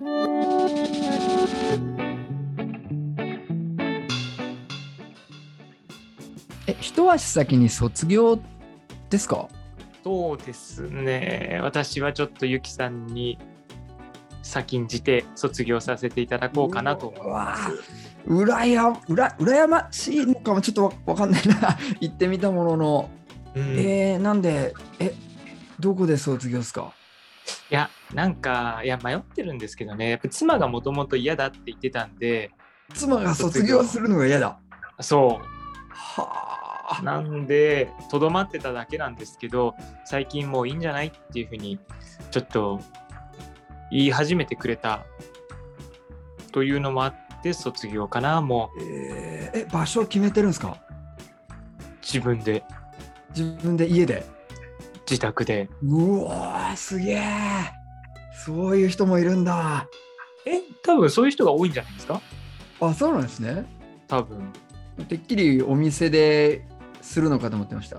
[0.00, 0.06] え、
[6.80, 8.38] 一足先に卒業
[9.10, 9.48] ですか？
[10.04, 11.58] そうですね。
[11.62, 13.38] 私はちょっとゆきさんに
[14.42, 17.72] 先んじて卒業させていただこうかなと思います。
[18.26, 21.76] うらや、うら、羨ましいのかもちょっとわわかんないな。
[22.00, 23.10] 言ってみたものの。
[23.56, 25.12] うんえー、なんで、え、
[25.80, 26.92] どこで卒業ですか？
[27.70, 32.50] いや、なんか、いや、迷ってるんですけどね、やっぱ妻がもともと嫌だって言ってたんで、
[32.94, 34.58] 妻が卒業するのが嫌だ。
[35.00, 35.40] そ
[35.90, 37.04] はう。
[37.04, 41.78] なんで、とどまってただけなんですけど、最近もういいんじゃないっていうふうに、
[42.30, 42.80] ちょっと
[43.90, 45.04] 言い始めてくれた
[46.52, 50.76] というのもあって、卒業かな、もうえーえ、場所決めてるんですか？
[52.02, 52.64] 自分で、
[53.36, 54.24] 自分で家で。
[55.08, 55.70] 自宅で。
[55.82, 57.22] うわー、すげえ。
[58.44, 59.88] そういう人もいるんだ。
[60.46, 62.20] え、多分そういう人が多いんじゃないですか？
[62.80, 63.66] あ、そうなんですね。
[64.06, 64.52] 多分。
[65.08, 66.64] てっきりお店で
[67.02, 67.98] するのかと思ってました。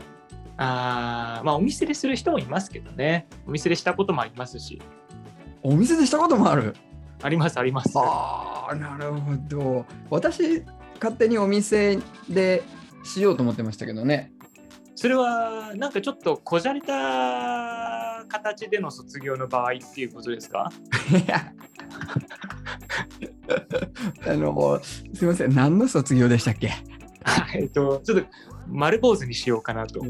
[0.57, 3.27] あーまあお店でする人もいますけどね。
[3.47, 4.81] お店でしたこともありますし。
[5.63, 6.75] お店でしたこともある？
[7.22, 7.91] ありますあります。
[7.95, 9.85] ああ、なるほど。
[10.09, 10.63] 私、
[10.95, 12.63] 勝手にお店で
[13.03, 14.31] しようと思ってましたけどね。
[14.95, 16.94] それはなんかちょっとこじゃれた
[18.30, 20.69] 形での卒業の場合っていうことですか？
[24.25, 26.72] あの、すみません、何の卒業でしたっけ？
[27.55, 28.27] えっと、ちょっと
[28.67, 30.00] 丸坊主にしようかなと。
[30.02, 30.07] 坊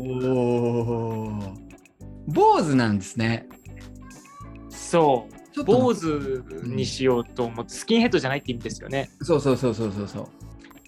[2.64, 3.48] 主なんですね。
[4.70, 5.64] そう。
[5.64, 9.10] 坊主にしようと思って、スキンヘッドじゃないって意味ですよね。
[9.22, 10.28] そうそうそうそうそうそう。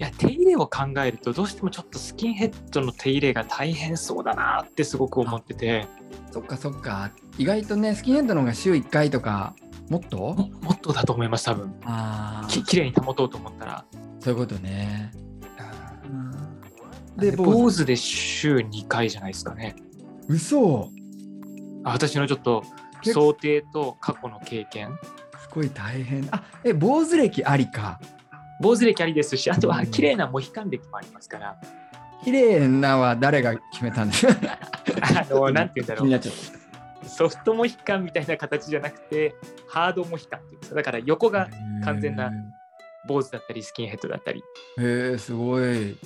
[0.02, 5.86] いや、手入れを考えると、どうしてもちょっとスキンヘッドの手入れが大変そうだなってすごく思ってて、
[6.32, 7.12] そっかそっか。
[7.38, 9.54] 意外とね、スキンヘッドの方が週1回とか、
[9.92, 10.18] もっと？
[10.18, 11.76] ももっとだと思います、多分。
[11.84, 13.86] ああ、ききれいに保とうと思ったら。
[14.20, 15.12] そういうことね。
[17.18, 17.84] で、で、坊坊主。
[17.84, 19.75] 主で週2回じゃないですかね。
[20.28, 20.90] 嘘
[21.84, 22.64] あ私のちょっと
[23.04, 24.98] 結想定と過去の経験。
[25.44, 26.28] すごい大変。
[26.31, 28.02] あ、え、坊主歴ありか。
[28.62, 31.60] 坊主歴ありですし、あとうんは綺麗なモヒカン歴もありますから、
[32.24, 34.34] 綺麗なは誰が決めたんですか
[35.20, 36.22] あの、なんて言うんだろう。
[37.08, 39.34] ソフトモヒカンみたいな形じゃなくて、
[39.68, 40.76] ハードモヒカンっていうんですか。
[40.76, 41.48] だから横が
[41.82, 41.86] た。
[41.86, 42.32] 完全な
[43.08, 44.44] 坊主だったり、スキンヘッドだったり。
[44.78, 45.98] へえ、すごい。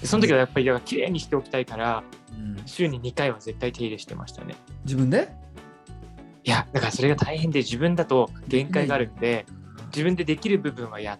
[0.00, 2.62] でその時はやっぱりだから綺麗にしておきたいから、うん。
[2.66, 4.54] 週に2回は絶対手入れしてましたね。
[4.84, 5.28] 自分で？
[6.44, 9.46] いや、だからそれが大変で自分だと限界があるんで、
[9.86, 11.18] 自分でできる部分はやっ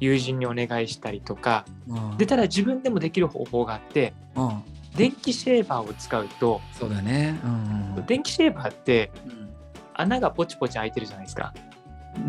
[0.00, 4.62] 友人にお願いしたりとか、うんで、ただ自分でもできる方法があって、うん
[4.96, 7.40] 電気シェーバーを使うと、そうだね。
[7.44, 9.50] うんうん電気シェーバーってうん
[9.94, 11.52] 穴がポチポチ開いてるじゃないですか。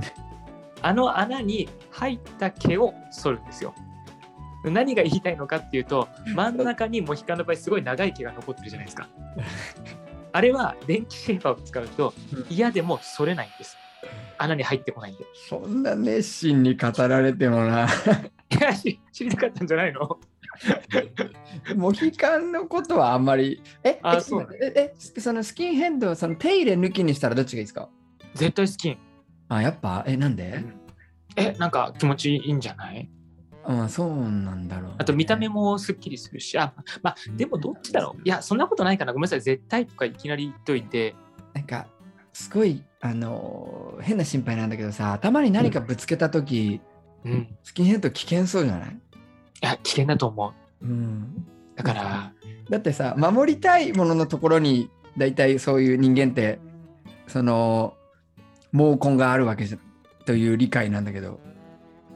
[0.82, 3.74] あの穴に入った毛を剃るんですよ。
[4.64, 9.08] 何が言いたいのかっていうと、真ん中にモヒカンの場合すごい長い毛が残ってるじゃないですか。
[10.32, 13.78] あれは電気シェーバーを使うとうん嫌でも剃れないんです。
[14.38, 15.24] 穴に入ってこないんで。
[15.24, 17.88] いそんな熱心に語られてもな。
[18.60, 20.20] や、し知りたかったんじゃないの？
[21.76, 23.62] モヒカンのことはあんまり。
[23.84, 27.90] え、えあそうええそのスキンヘッド、その手入れ抜きにしたらどっちがいいですか？
[28.34, 28.98] 絶対スキン。
[29.50, 30.04] あ、やっぱ？
[30.08, 30.64] え、なんで？
[31.36, 33.10] え、なんか気持ちいいんじゃない？
[33.68, 34.96] うん、そうなんだろう、ね。
[35.00, 38.22] あと見た目もすっきりするし、あまあ、でもどっちだろう？
[38.24, 39.14] いや、そんなことないかな。
[39.14, 39.42] ごめんなさい。
[39.42, 41.16] 絶対とかいきなり言っといて、
[41.54, 41.88] なんか、
[42.32, 46.82] すごい、あのー変な心配なんだけどさ、頭に何かぶつけたとき、
[47.24, 47.34] うん。
[47.34, 48.98] いスキンヘッド危険そうじゃない？
[49.62, 50.86] や、危険だと思う。
[50.86, 51.46] うん。
[51.76, 52.34] だから、
[52.70, 56.60] だってさ、守りたいもののところに、だいたいそういう人間って、
[57.28, 57.94] その、
[58.74, 59.78] 毛根があるわけじゃ
[60.26, 61.40] という理解なんだけど、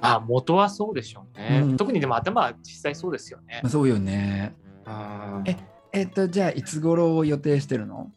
[0.01, 1.61] まあ、元はそうでしょうね。
[1.63, 3.69] うん特にでも頭は実際そうですよねまあ、。
[3.71, 4.53] そうよね。
[4.85, 5.55] うんえ
[5.93, 8.11] えっと、じゃあ、いつ頃を予定してるの？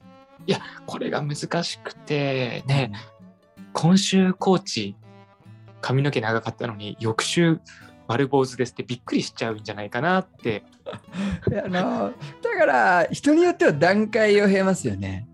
[0.87, 2.93] これが難しくて、ね、
[3.73, 4.97] 今週コーチ、
[5.81, 7.61] 髪の毛長かったのに、翌週、
[8.09, 10.65] 丸坊主ですってびっくりしちゃうんじゃないかなって。
[11.51, 12.13] いやあの
[12.43, 15.29] だから、人によっては段階を経ますよね。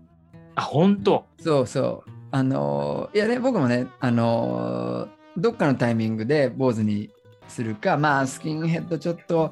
[0.55, 1.25] あ、本当？
[1.39, 2.11] そうそう。
[2.31, 7.09] あのいやね、僕もね、あのどっかのタイミングで坊主に
[7.47, 9.51] するか、まあ、スキンヘッドちょっと、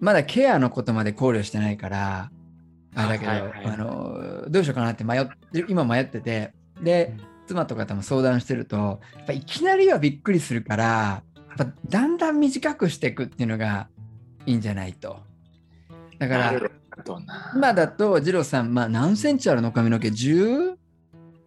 [0.00, 2.30] まだケアのことまで考慮してないから、
[2.94, 7.14] あれだけど、はいはいはいあのどうしようかなって迷って、今迷ってて、で、
[7.46, 11.22] 妻とかとも相談してると、やっぱいきなりはびっくりするから、や
[11.54, 13.88] っぱだんだん短くしていくっていうのが
[14.46, 15.20] いいんじゃないと。
[16.18, 16.54] だから。
[17.54, 19.72] 今だと、二郎さん、まあ、何センチあるの？
[19.72, 20.74] 髪の毛 ?10?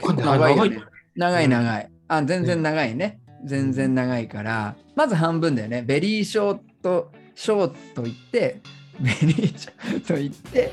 [0.02, 0.82] これ結構長いよね。
[1.16, 1.92] 長い長い。
[2.08, 3.20] あ、全然長いね。
[3.46, 5.84] 全然長いから、まず半分だよね。
[5.84, 8.62] ベリーショート、ショート言って、
[9.00, 10.72] ベリーショート言って、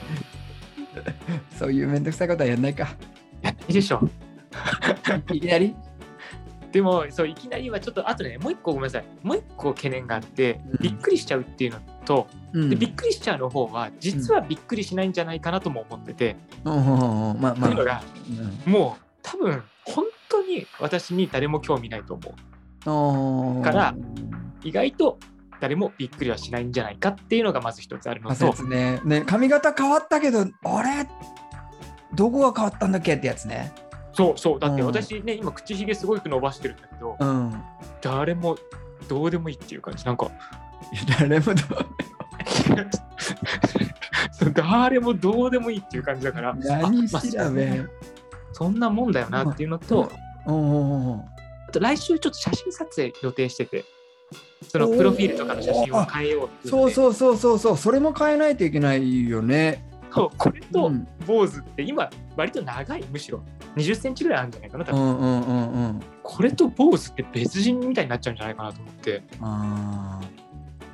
[1.59, 2.89] そういうめんどくさいことはやんないか。
[3.69, 4.09] いいでしょ。
[5.33, 5.75] いきなり？
[6.73, 12.71] でもそういきなりはちょっとあとねもう一個ごめんなさいもう一個懸念があって、うんびっくりしちゃうっていうのと、うん。
[12.71, 17.55] でびっくりしちゃうの方は実はびっくりしないんじゃないかなとも思ってて、うんまあまあ。
[17.55, 18.03] というのが
[18.67, 23.95] うんもう多分本当に私に誰も興味ないと思うから
[24.65, 25.19] 意外と
[25.63, 29.01] 誰もびっくりはしないんじゃないかっていうのがまず一つあるの仮と説ね。
[29.05, 30.45] ね、髪型変わったけど、あ
[30.83, 31.09] れ？
[32.13, 33.73] どこが変わったんだっけってやつね。
[34.13, 34.59] そうそう。
[34.59, 34.89] だってうん。
[34.89, 37.63] 私ね今口ひげすごく伸ばしてるんだけどうん。
[38.01, 38.57] 誰も
[39.09, 40.05] どうでもいいっていう感じ。
[40.05, 40.33] なんか
[41.21, 41.57] 誰もどう
[44.33, 47.85] そう誰もどうでもいいっていう感じだから何あまあ調べ。
[48.53, 50.11] そんなもんだよなっていうのと、
[50.45, 50.55] うん。
[50.57, 51.21] うんうん
[51.69, 53.85] あと来週ちょっと写真撮影予定してて、
[54.63, 56.91] そのプロフィールとかの写真を変えようそうう。
[56.91, 59.85] そうそうそうそう、それも変えないといけないよね。
[60.15, 63.43] そうこれとうん坊主って今割と長いむしろ
[63.77, 66.01] 20センチぐらいあるんじゃないかな多分、うんうんうんうん。
[66.23, 70.21] これと坊主って別人みたいになっちゃうんじゃないかなと思ってあ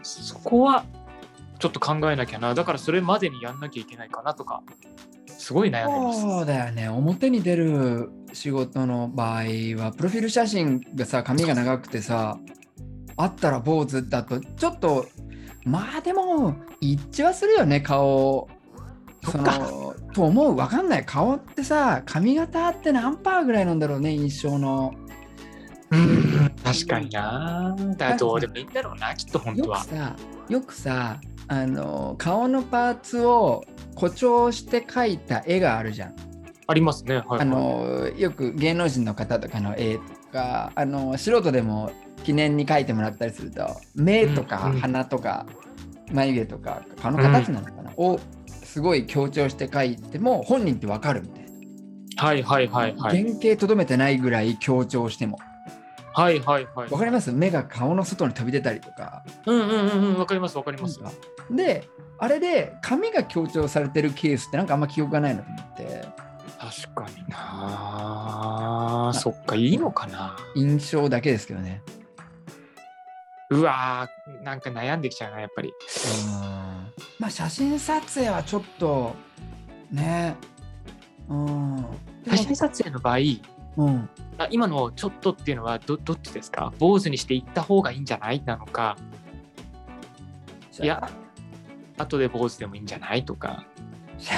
[0.05, 0.85] そこは
[1.59, 4.63] ちょっと考えなきゃなだからそれまでにやんなきゃいけないかなとか
[5.27, 6.21] すごい悩んでます。
[6.21, 6.89] そうだよね。
[6.89, 9.43] 表に出る仕事の場合
[9.81, 12.39] は、プロフィール写真がさ、髪が長くてさ、
[13.19, 15.07] あったら坊主だと、ちょっと、
[15.65, 18.49] まあでも、一致はするよね、顔。
[19.25, 21.05] そのと思う、わかんない。
[21.05, 24.95] 顔ってさ、髪型って何パーぐらいなんだろうね、印象の。
[25.91, 29.79] うん確かになだどうでもいいんだろうなきっと本当は。
[29.79, 30.17] よくさ、
[30.49, 36.15] よくさ、あの顔のパーツを誇張して描いた絵があるじゃん。
[36.67, 37.17] ありますね。
[37.17, 37.41] はい、はい。
[37.41, 41.91] あのよく芸能人の方とかの絵とかあの素人でも
[42.25, 45.47] 記念に描いてもらったりすると目とか鼻とか
[46.13, 48.21] 眉毛とか顔の形なのかな、を
[48.65, 51.45] すごい強調して描いても本人ってわかるみたい
[52.17, 53.23] な、はいはいはいはい。
[53.25, 55.39] 原型とどめてないぐらい強調しても。
[56.13, 56.91] はいはいはい。
[56.91, 57.31] わかります？
[57.31, 59.23] 目が顔の外に飛び出たりとか。
[59.47, 61.01] うんうんうんうん、わかりますわかります。
[61.51, 61.89] で
[62.19, 66.29] あれで髪が強調されてるケースってなんかあんま記憶がないなと思って。
[66.59, 70.37] 確かになそっか、いいのかな。
[70.57, 71.83] 印象だけですけどね
[73.51, 75.69] うわーなんか悩んできちゃうな、やっぱり。
[75.69, 76.35] うん。
[77.19, 79.15] まあ写真撮影はちょっと
[79.91, 80.37] ね
[81.29, 81.87] うん。
[82.27, 83.19] 写真撮影の場合、
[83.79, 84.09] うん。
[84.37, 86.73] あ今のちょっとっていうのはどどっちですか？
[86.79, 88.97] 坊主にしていった方がいいんじゃないなのか、
[90.81, 91.11] いや、
[91.97, 93.65] 後で坊主でもいいんじゃないとか。
[94.19, 94.35] 写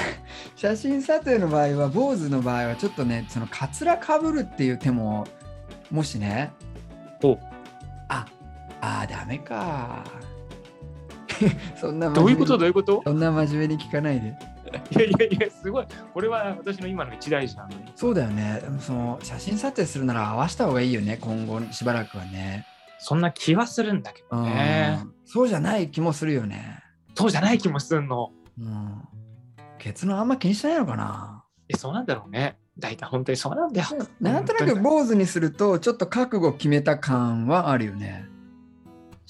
[0.55, 5.27] 写真撮影の場合は坊主の場合はちょっとねそのかつらかぶるっていう手も
[5.89, 6.51] もしね。
[7.23, 7.37] お。
[8.07, 8.25] あ
[8.81, 10.03] あーダメか
[11.79, 12.57] そんなどういうこと？
[12.57, 13.01] どういうこと？
[13.05, 14.27] そんな真面目に聞かないで
[14.91, 15.87] いやいやいや、すごい。
[16.13, 17.91] これは私の今の一大事なのに。
[17.95, 22.65] そうだよねその写真撮影するなら合わせた方がいいよね今後しばらくはね
[22.99, 24.99] そんな気はするんだけどね。
[25.03, 26.83] うんそうじゃない気もするよね
[27.15, 28.31] そうじゃない気もするの。
[28.59, 29.01] うん
[29.77, 32.57] 結論あんま気にしないのかなえ、そうなんだろうね。
[32.77, 33.87] 大体本当にそうなんだよ。
[34.19, 38.25] なんとなく坊主にするとちょっと覚悟決めた感はあるよね。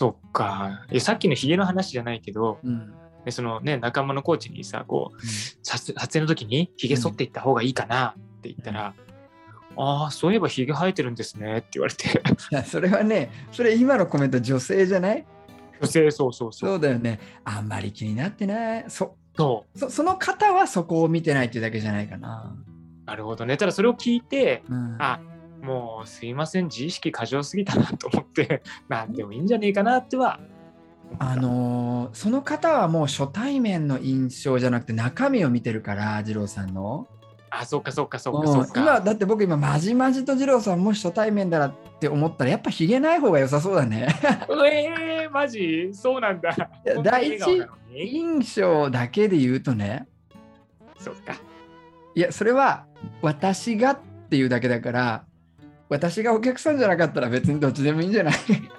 [0.02, 0.88] そっか。
[0.92, 2.92] えさっきのヒゲの話じゃないけど、うん。
[3.24, 5.26] でそのね、仲間のコーチにさ、こう、
[5.62, 8.96] 撮撮影の時にヒゲ剃っていった方がいいかなって言ったら、
[9.78, 12.12] ああ、そういえばヒゲ生えてるんですねって言われて、い
[12.50, 15.24] やそれはね、それ今のコメント女性じゃない？
[15.80, 16.70] 女性そうそうそう。
[16.72, 17.20] そうだよね。
[17.44, 18.86] あんまり気になってない。
[18.88, 22.56] そそそその方はそこを見てないっていうだけじゃないかな。
[23.04, 23.06] う。
[23.06, 23.56] なるほどね。
[23.56, 25.20] ただそれを聞いて、うん、あ
[25.62, 30.40] もうすいません、自意識過剰すぎたなと思って、 なんでもいいんじゃねえかなっては。
[31.20, 37.08] あのーその方はもう初対面の印象じゃなくて中身を見てるから、二郎さんの。
[37.50, 38.82] あ、そっかそっかそっかうんそっか。
[38.82, 44.08] 今だって僕今まじまじと二郎さんもし初対面だなって思ったらやっぱひげない方が良さそうだね。
[44.72, 45.90] えー、マジ？
[45.94, 46.52] そうなんだ。
[46.52, 48.10] いやこんな笑顔なのに？
[48.10, 50.08] 印象だけで言うとね
[50.98, 51.34] そっか。
[52.16, 52.86] いやそれは
[53.22, 54.00] 私がっ
[54.30, 55.24] ていうだけだから
[55.92, 58.34] 私がお客さんじゃなかったら別にどっちでもいいんじゃない？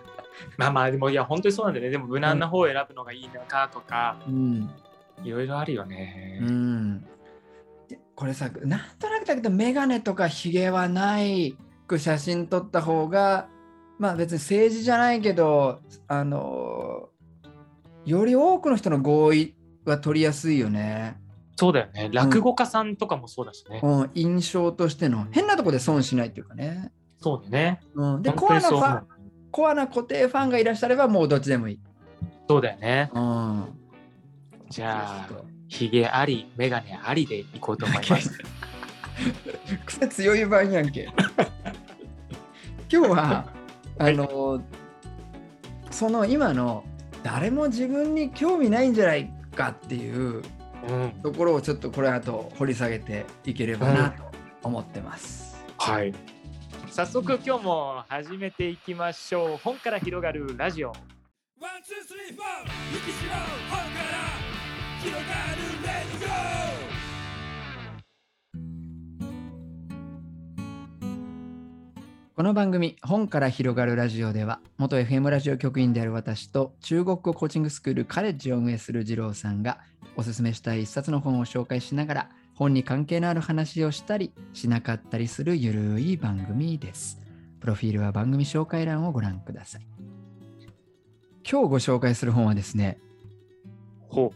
[0.56, 1.90] まあまあ、でもいや、本当にそうなんだよね。
[1.90, 4.70] でも無難な方を選ぶのがいいのかとか、うん、
[5.22, 6.38] いろいろあるよね。
[6.42, 7.00] うん、
[7.88, 13.48] でこれさなんとなくだけど眼鏡とかひげはないく写真撮った方が
[13.98, 17.08] まあ別に政治じゃないけどあの
[18.06, 19.54] より多くの人の合意
[19.84, 21.20] は取りやすいよね。
[21.56, 22.08] そうだよね。
[22.12, 23.80] 落語家さんとかもそうだしね。
[23.82, 26.90] うん、印象としての変なとこで損しないっていうかね。
[27.22, 27.80] そうだね。
[27.94, 29.06] うん、で本コアなファン
[29.50, 31.80] コアな固定ファンがいらっしゃればもうどっちでもいい。
[32.48, 33.10] そうだよね。
[33.14, 33.64] うん、
[34.68, 38.38] じゃあひげあり、眼鏡ありでいこうと思います。
[39.86, 41.08] 癖強い版やんけ。
[42.92, 43.46] 今日は
[43.98, 44.62] あの
[45.90, 46.84] その今の
[47.22, 50.42] 誰も自分に興味ないんじゃないかっていう
[50.88, 51.12] うん。
[51.22, 54.24] ところをちょっとこれ後掘り下げていければなと
[54.62, 55.64] 思ってます。
[55.78, 56.12] はい。
[56.92, 59.56] 早速今日も始めていきましょう。
[59.56, 60.88] 本から広がるラジオ。
[60.88, 64.22] One, two, three, four、雪城、本から
[65.00, 66.52] 広がる ready go
[72.36, 79.78] この番組「本から広がるラジオ」では元 FM ラジオ局員である私と中国語コーチングスクールカレッジを運営する二郎さんが
[80.16, 87.20] おすすめしたい一冊の本を紹介しながら本に関係のある話をしたりしなかったりするゆるい番組です。
[87.60, 89.86] プロフィールは番組紹介欄をご覧ください。
[91.48, 92.98] 今日ご紹介する本はですね
[94.08, 94.32] ほ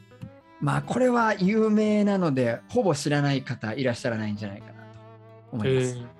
[0.60, 4.78] まあこれは有名なのでほぼ知らない方いらっしゃらないんじゃないかなと
[5.52, 5.68] 思う。
[5.68, 5.96] います。
[5.96, 6.16] えー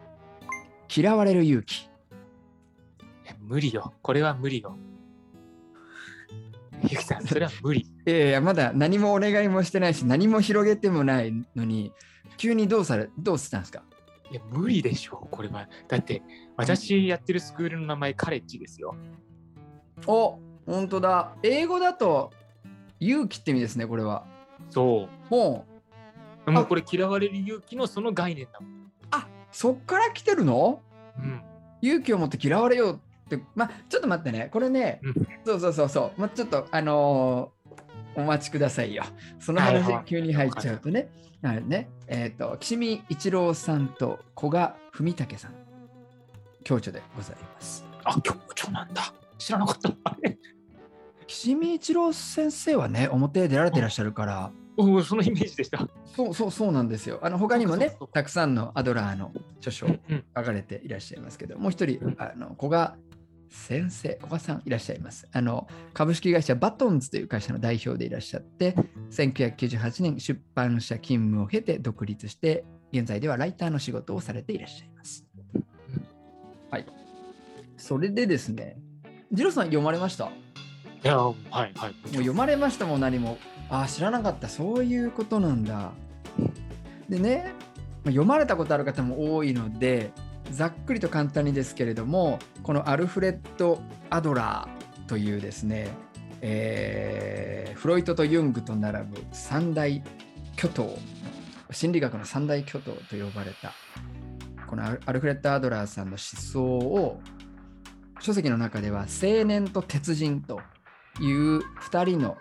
[0.95, 1.89] 嫌われる勇気。
[3.41, 3.93] 無理よ。
[4.03, 4.77] これは無理よ。
[6.83, 7.87] ゆきさん、それは無理。
[8.07, 11.93] いやいや、まだ何もお願いもしてないし、何も広げてもないのに、
[12.37, 13.83] 急にどうされ、どうしたんですか？
[14.31, 15.69] いや、無理でしょ、これは。
[15.89, 16.23] だって、
[16.57, 18.95] 私やってるスクールの名前、カレッジですよ。
[20.07, 21.35] お、本当だ。
[21.43, 22.33] 英語だと、
[23.01, 24.25] 勇気って意味ですね、これは。
[24.71, 25.67] そも
[26.47, 26.53] う、う。
[26.53, 28.93] もうこれ、嫌われる勇気のその概念だもん。
[29.11, 30.81] あそっから来てるの？
[31.19, 31.43] うん。
[31.83, 37.56] 勇気を持って嫌われようって、まあ、ちょっと待ってね、これね、うんそうそうそうそう、まあ、ちょっと、あのー
[38.17, 39.05] お待ちくださいよ。
[39.39, 41.09] その話急に入っちゃうとね。
[41.43, 41.91] はいね。
[42.09, 45.53] えっ、と、岸見一郎さんと古賀文武さん、
[46.65, 47.85] 共著でございます。
[48.05, 49.13] あ、教長なんだ。
[49.39, 49.91] 知らなかった。
[51.27, 55.87] 岸見一郎先生はね、表へ出られていらっしゃるから、おそのイメージでした。
[56.05, 57.19] そうそうそうなんですよ。
[57.23, 59.91] あの他にもねたくさんのアドラーの著書を。
[60.37, 62.97] 書かれていらっしゃいますけど、もう一人、あの古賀
[63.49, 65.27] 先生、古賀さんいらっしゃいます。
[65.33, 68.75] あの株式会社バトンズという会社の代表でいらっしゃって、
[69.11, 75.25] 1998年出版社勤務を経て独立して、現在ではライターの仕事をされていらっしゃいます。
[76.71, 76.87] はい。
[77.77, 78.77] それでですね、
[79.33, 80.27] ジローさん読まれました？
[80.27, 80.31] い
[81.03, 81.73] や、はいはい。
[81.73, 83.39] もう読まれましたもん何も
[83.69, 85.93] ああ知らなかったそういうことなんだ
[87.09, 87.53] でね
[88.05, 90.11] まあ読まれたことある方も多いので
[90.51, 95.89] ざっくりと簡単にですけれどもこのアルフレッド・アドラーというですね、
[96.41, 100.03] えーフロイトとユングと並ぶ三大
[100.57, 100.99] 巨頭
[101.71, 103.73] 心理学の三大巨頭と呼ばれた
[104.67, 107.21] このアルフレッド・アドラーさんの思想を
[108.19, 110.61] 書籍の中では青年と鉄人と
[111.21, 112.39] いう2人の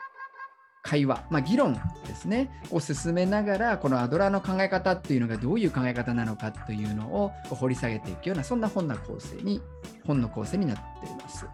[0.86, 1.74] 会話、まあ、議論
[2.08, 9.62] ですねを進めながらこのアドラーの考え方っていうのがどういう考え方なのかというのを掘り下げていくようなそんな本の構成に
[10.06, 11.48] 本の構成になっています。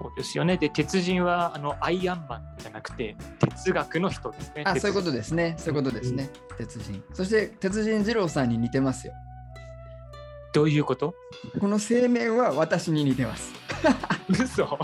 [0.00, 0.56] そうですよね。
[0.56, 4.62] で、鉄人はあのアイアンマンじゃなくて、哲学の人ですね。
[4.64, 5.54] あそういうことでですね。
[5.58, 6.30] そういうことですね。
[6.56, 7.04] 鉄人。
[7.12, 9.12] そして鉄人二郎さんに似てますよ。
[10.54, 11.14] どういうこと？
[11.60, 13.52] この青年は私に似てます。
[14.30, 14.78] 嘘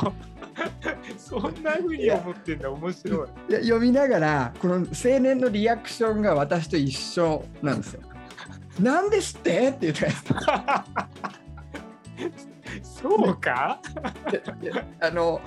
[1.18, 3.28] そんな風に思ってんだ、面白い。
[3.50, 4.84] いや読みながらこの青
[5.20, 8.02] 年のリアクションが私と一緒なんですよ。
[8.80, 9.68] なんですって？
[9.68, 10.08] って言って
[12.82, 13.80] そうか？
[15.00, 15.40] あの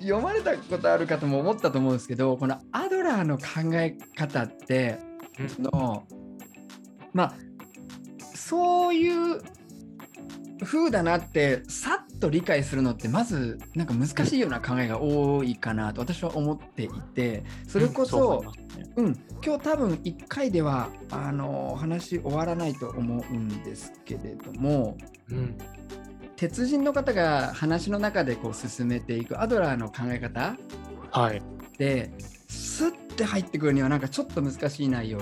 [0.00, 4.98] 読まれたことある方も思ったと思うんですけどこのアドラーの考え方って、
[7.12, 7.34] まあ
[8.34, 9.40] そういう
[10.64, 18.44] 風だなってさっと理解するのってまずなんか難しいような考えが多いかなと私は思っていてそれこそ、
[18.96, 24.96] うんうん、今日多分1回ではあの話終わらないと思うんですけれども
[25.30, 25.58] うん
[26.36, 30.56] 鉄人の方が話の中でこう進めていくアドラーの考え方
[31.10, 31.42] はい。
[31.76, 32.12] で
[32.48, 35.18] スッて入ってくるにはなんかちょっと難しい内容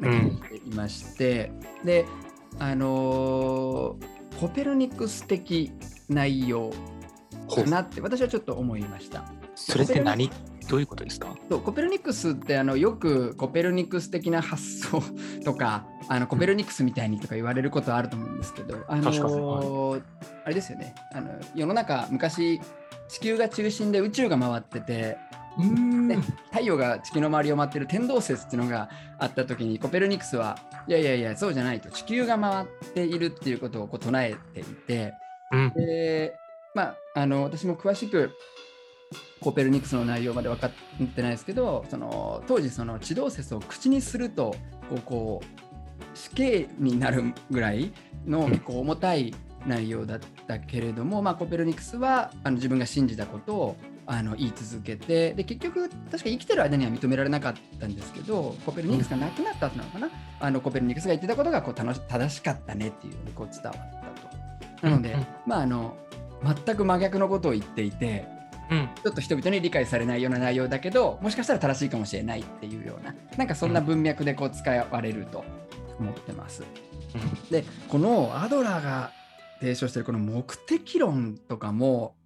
[0.00, 1.52] な気がしていまして、
[1.84, 2.06] で
[2.58, 4.11] あのー
[4.42, 5.70] コペルニクス的
[6.08, 6.72] 内容
[7.48, 9.24] かなって私はちょっと思いました。
[9.54, 10.32] それって何？
[10.68, 11.36] どういうことですか？
[11.48, 15.00] コペルニクスってあのよくコペルニクス的な発想
[15.44, 20.02] とかあのコペルニクスみたいにとか言われることはあると思うんですけど、あのー
[20.44, 20.96] あれですよね。
[21.14, 22.60] あの世の中昔
[23.08, 25.18] 地球が中心で宇宙が回ってて
[26.08, 26.16] で
[26.50, 35.14] 太陽が地球の周りを回ってる天動説っていうのがあった時にコペルニクスはいやいやいやそうじゃないと地球が回っているっていうことをこう唱えていて
[35.52, 35.72] うん。
[35.74, 36.34] で
[36.74, 38.30] まああの私も詳しく
[39.40, 44.54] コペルニクスの内容まで分かってないですけどその当時その地動説を口にすると
[44.88, 47.92] こうこう死刑になるぐらい
[48.26, 49.34] の結構重たい
[49.66, 53.76] 内容だったけれども、まあ、コペルニクスはあの自分が信じたことを
[54.06, 64.86] あの言い続けてで結局確か生きてる間には認められなかったんですけどコペルニクスが亡くなった後なのかな、あのコペルニクスが言ってたことがこう楽し正しかったねっていうふうにこう伝わったと。
[64.86, 65.16] なので、
[65.46, 65.96] まああの
[66.66, 68.26] 全く真逆のことを言っていて
[68.70, 68.88] うん。
[69.02, 75.44] ちょっと人々に理解されないような内容だけどもしかしたら正しいかもしれないっていうようななんかそんな文脈でこう使われると
[75.98, 76.64] 思ってます。
[77.50, 79.12] でこのアドラーが
[79.62, 82.16] 提唱してるこの目的論とかも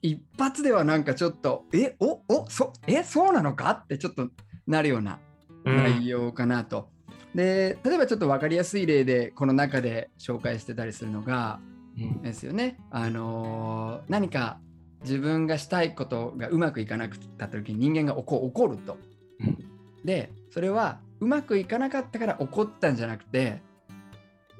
[0.00, 1.94] 一発ではなんかちょっとえ？
[2.00, 2.22] お？
[2.26, 2.46] お？
[2.48, 2.72] そ？
[2.86, 3.04] え？
[3.04, 3.70] そうなのか？
[3.70, 4.28] ってちょっと
[4.66, 5.18] なるような
[5.66, 6.88] うん内容かなと。
[7.34, 11.60] で例えばちょっと分かりやすい例でこの中で紹介してたりするのが
[11.98, 12.22] うん。
[12.22, 12.78] ですよね。
[12.90, 14.58] あのー何か
[15.02, 18.96] 自分がしたいことがうまくいかなくった時に人間が怒怒ると。
[19.40, 19.58] うん。
[20.02, 23.60] でそれはうまくいかなかったから怒ったんじゃなくて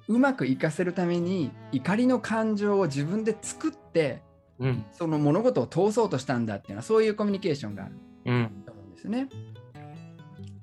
[0.08, 4.22] うまくいかせるために怒りの感情を自分で作って
[4.58, 7.94] うんその物事を通そうとしたんだっていうのはそういうコミュニケーションがある
[8.26, 9.28] うんと思うんですね。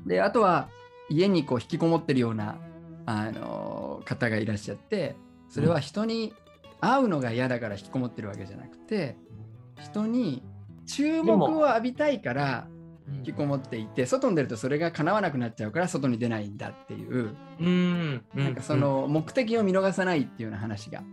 [0.05, 0.69] であとは
[1.09, 2.57] 家にこう引きこもってるような
[3.05, 5.15] あの方がいらっしゃって
[5.49, 6.33] それは人に
[6.81, 9.15] 会うのが嫌だから引きこもってるわけじゃなくて
[9.81, 10.43] 人に
[10.85, 12.67] 注目を浴びたいから
[13.11, 17.35] 引きこもっていて外に出るとそれが叶わなくなっちゃうから外に出ないんだっていう。
[17.59, 18.23] うん。
[18.33, 21.03] なんかその目的を見逃さないっていうような話が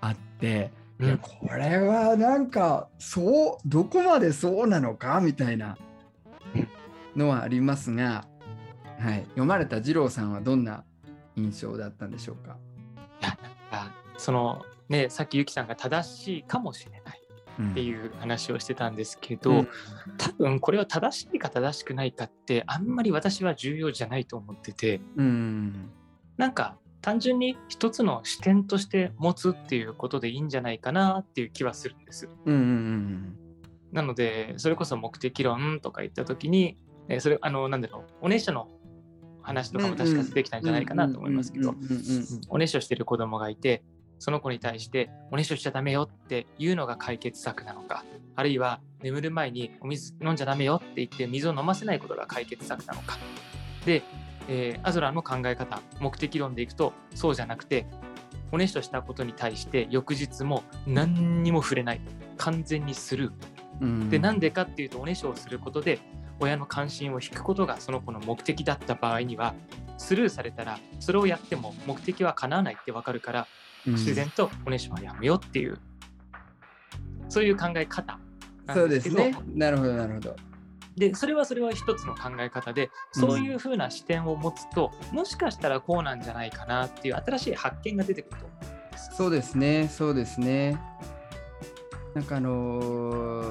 [0.00, 1.06] あってうん。
[1.06, 5.76] いやこれはなんかそうどこまでそうなのかみたいな
[7.16, 8.26] のはありますが、
[8.98, 10.84] はい、読まれた二郎さんはどんな
[11.34, 12.56] 印象だったんでしょうか、
[13.20, 13.38] いや
[13.72, 17.15] なんかそのねさっきゆきさんが正しいかもしれない。
[17.15, 17.15] うん
[17.60, 19.68] っていう話をしてたんですけど、うん。
[20.18, 25.90] 多分これは正しいか正しくないかってあんまり私は重要じゃないと思っててうん。
[26.36, 32.28] なんか単純に一つの視点として持つっていうことでいいんじゃないかなっていう気はするんです。
[32.44, 33.36] うんうん
[33.92, 36.76] なのでそれこそ目的論とか言った時に
[37.08, 38.68] えそれあのなんだろうおねしょの
[39.40, 43.84] 話とかも確かできたんじゃないかなと思いますけどうんうんうんうんおねしょしてる子供がいて
[44.18, 53.18] その子に対しておねしょしちゃダメよっていうのが解決策なのかあるいは眠る前にお水飲んじゃダメよって言って水を飲ませないことが解決策なのか。
[53.84, 54.02] で、
[54.48, 57.86] えーアゾラの考え方目的論でいくとそうじゃなくて
[58.52, 62.00] おねしょしたことに対して翌日も何にも触れない。
[62.36, 63.32] 完全にスルー
[63.80, 64.10] うん。
[64.10, 65.98] でなんでかっていうとおねしょをすることで
[66.40, 69.54] 親の関心を引くことがその子の目的だった場合には
[69.98, 73.46] スルーされたらそれをやっても目的は叶わないってわかるからうん
[73.86, 75.78] 自然とおねしょはやめようっていう
[77.28, 78.18] そういう考え方
[78.66, 79.34] なそうんですすね。
[79.54, 80.36] なるほどなるほど。
[80.96, 89.10] でそれはそれは一つの考え方でそういうふうな視点を持つと、もしかしたらこうなんじゃないかなっていう新しい発見が出てくると思うんです。
[89.14, 90.80] そうですね、そうですね。
[92.14, 92.80] なんかあの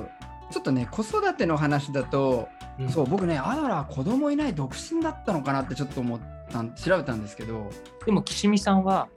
[0.05, 0.07] ー
[0.51, 2.47] ちょっとね、子育ての話だと、
[2.79, 2.89] うん。
[2.89, 6.19] そう、僕ね、アドラー子供いない独身だったのかなってちょっと思っ
[6.51, 7.69] たん、調べたんですけど、
[8.05, 9.07] でも岸見さんは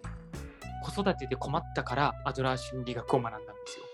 [0.89, 3.85] 子育てで困ったからアドラー心理学を学んだんですよ。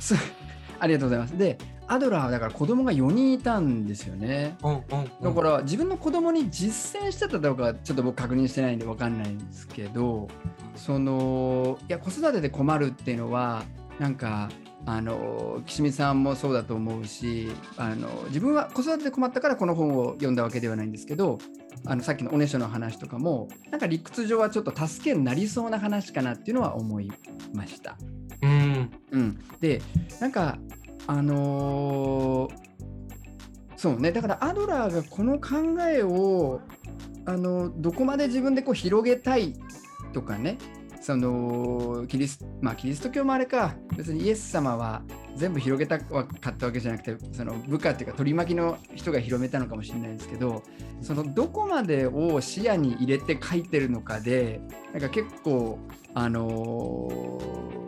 [0.00, 0.14] す
[0.80, 1.38] ありがとうございます。
[1.38, 4.56] で、アドラーはだから子供が4人いたんですよね。
[4.62, 4.82] うんうん
[5.22, 10.28] だから自分の子供に実践してたかどうかちょっと僕確認してないんで分かんないんですけど
[10.76, 13.64] そのいや子育てで困るっていうのは
[13.98, 14.50] なんか
[14.86, 21.38] あの岸見さんもそうだと思うしあの自分は子育てで困ったからこの本を読んだわけではないんですけど
[21.86, 27.10] あのさっきのおねしょの話とかもなんか理屈上はちょっと助けになりそうな話かなっていうのは思い
[27.54, 27.96] ました。
[28.42, 28.90] うん。
[29.10, 29.80] うん、で
[30.20, 30.58] なんか
[31.06, 32.74] あのー
[33.76, 34.12] そうね。
[34.12, 36.62] だからアドラーがこの考えを
[37.26, 39.52] あのどこまで自分でこう広げたい
[40.14, 40.56] とかね
[41.04, 43.74] そのキリス,、まあ、キリスト教もあれか。
[43.94, 45.02] 別にイエス様は
[45.36, 50.62] 全部広げたかったわけじゃなくてその部下っていうか取り巻きの人が広めたのかもしれないですけど
[51.02, 54.62] そのどこまでを視野に入れて書いてるのかで
[54.92, 55.78] なんか結構
[56.14, 57.83] あのー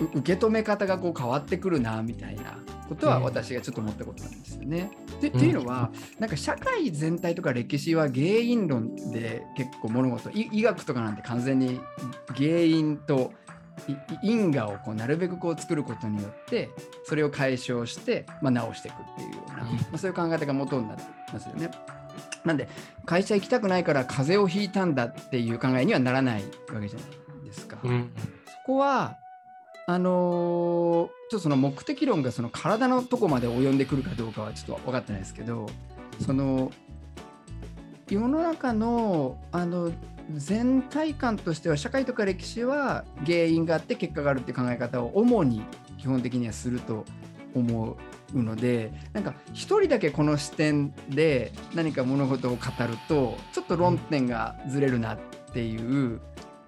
[0.00, 4.90] 受け止め方がこう変わってくるなみたいなことはうん私がちょっと思ったことなんですよね。
[5.20, 11.80] でうんっていうのはなんか社会全体とか歴史は原因論で結構物事い医学とかなんて完全に
[12.36, 13.32] 原因と
[13.88, 16.70] い因果をこうなるべくこう作ることによって
[17.04, 21.70] それを解消して、まあ、直していくっていうような、うんまあ、そういう考え方が元になってますよね。
[22.44, 22.68] なんで
[23.06, 27.78] 会社行きたくないから風邪をひいたんだっていう考えにはならないわけじゃないですか。
[27.82, 28.10] うん
[28.46, 29.16] そこは
[29.86, 35.66] あのーちょっとその目的論がその体のとこまで及んでくるかどうかはちょっと分かってないですけど
[36.20, 36.70] その
[38.10, 39.90] 世の中のあの
[40.34, 45.62] 全体感としては社会とか歴史は原因があって結果があるって考え方を主に
[45.98, 47.04] 基本的にはすると
[47.54, 47.96] 思
[48.34, 55.18] うのでなんか一人だけこの視点で何か物事を語るとちょっと論点がずれるなっ
[55.52, 56.20] ていう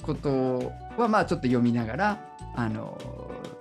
[0.04, 2.18] ことはまあちょっと読みながら
[2.54, 2.98] あの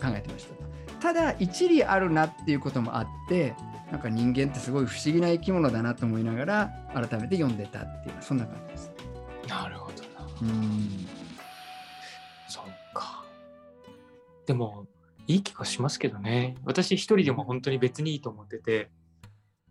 [0.01, 0.63] 考えてましたと。
[0.99, 3.56] ただ一理あるなっていうこともあって
[3.91, 8.91] なんか人間ってすごい不思議な生き物だなと思いながら改めて読んでたっていうそんな感じです。
[9.47, 10.27] なるほどな。
[10.41, 11.06] うん
[12.47, 13.23] そうか。
[14.45, 14.86] でも、
[15.25, 16.56] いい気がしますけどね。
[16.65, 18.91] 私一人でも本当に別にいいと思ってて、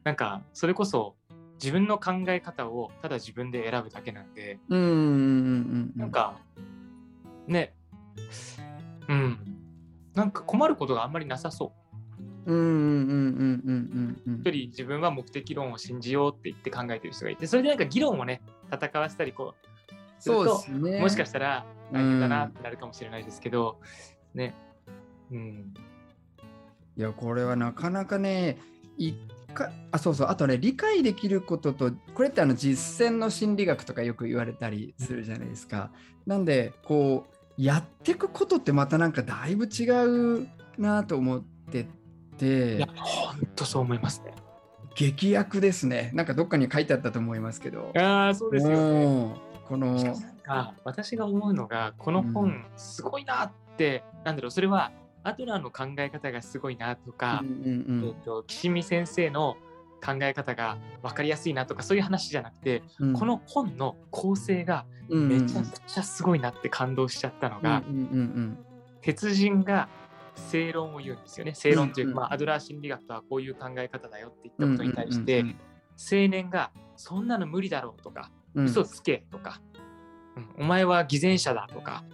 [0.04, 1.16] なんか、それこそ
[1.62, 6.37] 自分の考え方をただ自分で選ぶだけなんで、うんうんうんうんなんか、
[7.46, 7.75] ね、
[9.09, 9.38] うん。
[10.14, 11.72] なんか困ることがあんまりなさそ
[12.46, 12.53] う。
[12.53, 21.01] うんうんうんうんうんうん一人自分は目的論を信じようって言って考えてる人がいて、それでなんか議論をね、戦わせたりこう、するそうとですね。
[21.01, 23.79] もしかしたら大変だなってなるかもしれないですけど、
[24.35, 24.55] ね。
[25.31, 25.75] うん。
[26.96, 28.59] いやこれはなかなかね
[28.98, 29.16] 一
[29.53, 35.91] 回あそうそうあとね理解できることとこれってあの実践の心理学とかよく言われたりするじゃないですか。
[36.27, 39.91] なんでこうやっていくことってまたなんかだいぶ違
[40.41, 41.87] うなと思って
[42.38, 44.35] ていや、ほんとそう思いますね。
[44.95, 47.93] 劇薬ですねなんかどっかに書いてあったと思いますけど。
[47.97, 49.05] ああ、そうですよね。
[49.05, 49.09] う
[49.49, 49.97] んこの
[50.85, 54.93] 私が思うのが、この本、すごいなって、なんだろう、それは、
[55.24, 57.48] アドラーの考え方がすごいなとかう、ん
[57.88, 59.56] うんえっと岸見先生の
[60.04, 63.12] 考え方が分かりやすいなとかそういう話じゃなくて、うん。
[63.12, 65.28] この本の構成がうん。
[65.28, 68.04] めちゃくちゃすごいなって感動しちゃったのが、うんうんう
[68.40, 68.58] ん
[69.00, 69.88] 鉄人が
[70.37, 71.54] 正論を言うんですよね。
[71.54, 75.56] 正論というか、うんまあ、アドラー心理学とはこういう考え方だよって言ったうんことに対して、うんうん。
[75.98, 78.64] 青年がそんなの無理だろうとか、うん。
[78.66, 79.61] 嘘つけとか、
[80.37, 82.04] うんお前は偽善者だとか、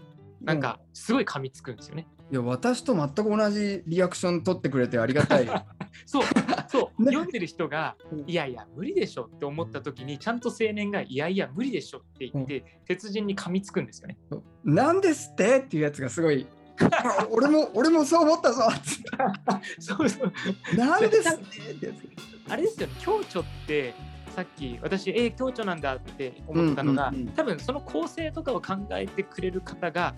[0.41, 2.07] なんかすごい噛みつくんですよね。
[2.31, 5.65] いや私と全く同じリアクション取ってくれてありがたいよ。
[6.05, 6.25] そう、
[6.69, 14.19] そう、 ね読んでる人がうん、いやいや、無理でしょって思った時に、ちゃんと青年が、いやいや、無理でしょって言って、鉄人に噛みつくんですよね。
[14.63, 15.59] なんですって？
[15.61, 16.47] っていうやつがすごい。
[16.81, 18.63] あ 俺も俺もそう思ったぞ
[19.81, 20.33] そうそう。
[20.77, 21.73] なんですって？
[21.73, 21.97] ってやつ。
[22.51, 23.95] あれですよね、共著って、
[24.39, 30.15] さっき私、えー、共著なんだって思ったのが、うんうんうん多分その構成とかを考えてくれる方が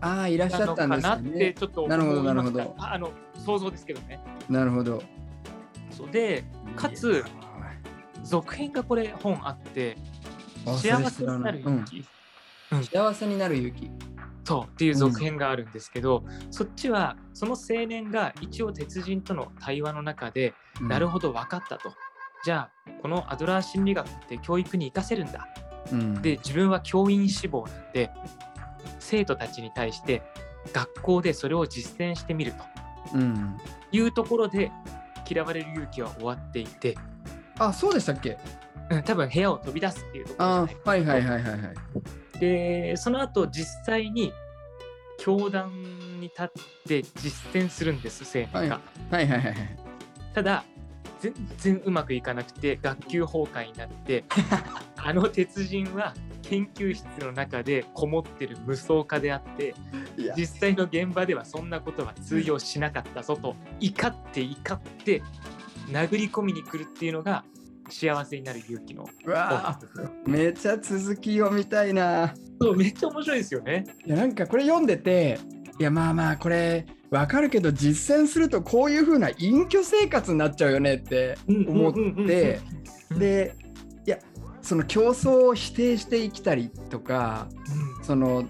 [0.00, 1.54] ああいらっしゃったんですよなってね。
[1.54, 3.10] ちょっと思なるほどいましたなるほどああの
[3.44, 4.20] 想像ですけどね。
[4.50, 5.02] なるほど。
[5.90, 6.44] そうで、
[6.76, 7.24] かつ
[8.22, 9.96] 続編がこれ本あって、
[10.66, 12.04] 幸せになる勇気、
[12.72, 13.90] うん幸せになる勇気。
[14.44, 21.94] そうっていう続編があるんですけど、そっちはその青年が一応鉄人との対話の中で、なるほほど分かったと。
[22.46, 25.48] じゃあこのアドラー心理学って教育に生かせるんだ
[25.90, 25.96] ど。
[25.96, 28.12] うんで自分は教員志望なんで
[29.00, 30.22] 生徒たちに対して
[30.72, 32.62] 学校でそれを実践してみると
[33.14, 33.58] うん。
[33.90, 34.70] いうところで
[35.28, 36.96] 嫌われる勇気は終わっていて、
[37.58, 38.38] あそうでしたっけ？
[38.90, 41.56] うん、多分部屋を飛び出すっていうところじはいはいはいはいは
[42.36, 42.38] い。
[42.38, 44.32] でその後実際に
[45.18, 45.72] 教団
[46.20, 46.48] に立っ
[46.86, 48.80] て実践するんです青年が、
[49.10, 49.54] はいはいはいはい。
[50.32, 50.62] ただ
[51.20, 54.24] 全然うまくいかなくて学級崩壊になって
[54.96, 59.74] あの鉄人は研究室の中でこもってる無双家であって
[60.36, 65.22] 実際の現場ではそんなことは通用しなかったぞと怒って怒って
[65.88, 67.44] 殴り込みに来るっていうのが
[67.88, 69.78] 幸せになる勇気のわ
[70.26, 72.34] めちゃ続きを見たいな。
[72.60, 73.84] そうめっちゃ面白いですよね。
[74.04, 75.38] いやなんかこれ読んでて
[75.78, 82.60] いやまあまあこれわかるけど実践するとこういう風な隠居生活になっちゃうよねって思って
[83.10, 83.54] うんで
[84.06, 84.18] いや
[84.60, 87.48] その競争を否定して生きたりとか
[88.02, 88.44] その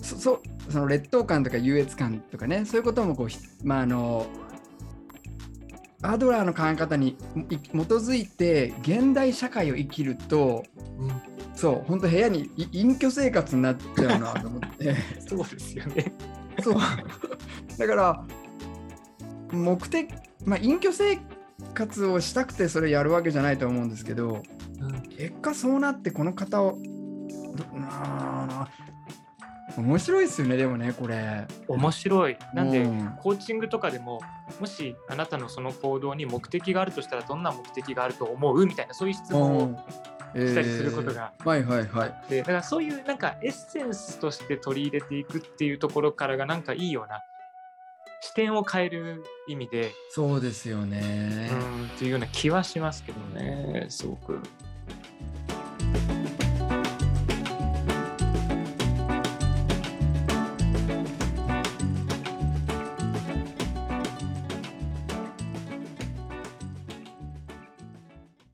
[0.00, 4.26] そそその劣等感とか優越感とかねそういうこともこうひまああの
[6.02, 7.16] アドラーの考え方に
[7.50, 10.64] い基づいて現代社会を生きると
[10.98, 14.96] うんそう本当部屋にい隠居生活になっちゃうなと思って。
[15.28, 16.14] そうですよね。
[16.62, 16.74] そう。
[17.78, 18.24] だから、
[19.52, 20.10] 目的、
[20.44, 21.18] まあ、隠居生
[21.74, 24.42] 活をしたくてそれやるわけじゃないと思うんですけど、
[25.16, 26.78] 結果そうなってこの方を、
[29.76, 31.46] 面白いですよねでもねこれ。
[31.68, 32.36] 面白い。
[32.54, 34.20] なんで、うんコーチングとかでも
[34.58, 39.86] もしあなたのその行動に目的があるとしたらどんな目的があると思うみたいなそういう質問を
[40.34, 42.14] したりすることがえーはいはいはい。
[42.28, 47.20] でだからそういうなんかエッセンスとして取り入れていくっていうところからがなんかいいような
[48.22, 51.48] 視点を変える意味で、そうですよね。
[51.50, 54.40] うんっていうような気はしますけどねすごく。